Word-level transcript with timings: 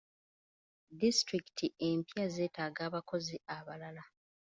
Disitulikiti 0.99 1.67
empya 1.89 2.25
zeetaaga 2.33 2.81
abakozi 2.89 3.35
abalala. 3.57 4.03